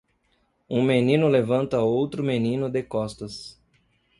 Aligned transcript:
Um 0.67 0.81
menino 0.83 1.27
levanta 1.29 1.83
outro 1.83 2.23
menino 2.23 2.67
de 2.71 2.81
costas. 2.81 3.59